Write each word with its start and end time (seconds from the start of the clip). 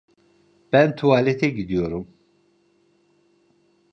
Ben 0.71 0.95
tuvalete 0.95 1.49
gidiyorum. 1.49 2.07